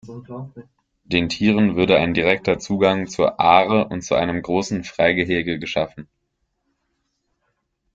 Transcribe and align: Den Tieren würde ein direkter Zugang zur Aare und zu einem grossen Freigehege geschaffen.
Den 1.03 1.29
Tieren 1.29 1.75
würde 1.75 1.97
ein 1.99 2.15
direkter 2.15 2.57
Zugang 2.57 3.05
zur 3.05 3.39
Aare 3.39 3.87
und 3.89 4.01
zu 4.01 4.15
einem 4.15 4.41
grossen 4.41 4.83
Freigehege 4.83 5.59
geschaffen. 5.59 6.07